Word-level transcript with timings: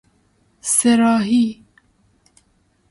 سه 0.61 0.95
راهی 0.97 1.47